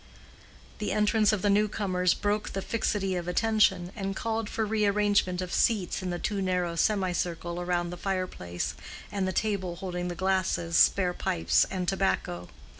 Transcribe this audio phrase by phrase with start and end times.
[0.79, 4.87] The entrance of the new comers broke the fixity of attention, and called for re
[4.87, 8.73] arrangement of seats in the too narrow semicircle round the fire place
[9.11, 12.49] and the table holding the glasses, spare pipes and tobacco.